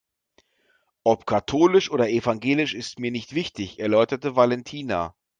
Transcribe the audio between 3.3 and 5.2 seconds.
wichtig, erläuterte Valentina.